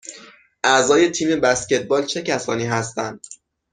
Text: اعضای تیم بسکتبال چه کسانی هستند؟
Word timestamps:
اعضای 0.63 1.09
تیم 1.11 1.41
بسکتبال 1.41 2.05
چه 2.05 2.21
کسانی 2.21 2.65
هستند؟ 2.65 3.25